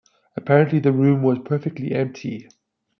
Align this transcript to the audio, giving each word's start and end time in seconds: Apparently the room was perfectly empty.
Apparently 0.35 0.79
the 0.79 0.91
room 0.91 1.21
was 1.21 1.37
perfectly 1.45 1.91
empty. 1.91 2.49